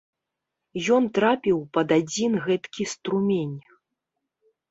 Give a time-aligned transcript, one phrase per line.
[0.95, 3.55] Ён трапіў пад адзін гэткі струмень.